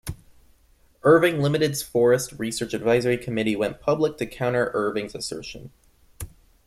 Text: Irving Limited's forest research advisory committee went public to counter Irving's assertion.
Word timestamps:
Irving 1.03 1.43
Limited's 1.43 1.83
forest 1.83 2.31
research 2.39 2.73
advisory 2.73 3.19
committee 3.19 3.55
went 3.55 3.79
public 3.79 4.17
to 4.17 4.25
counter 4.25 4.71
Irving's 4.73 5.13
assertion. 5.13 5.69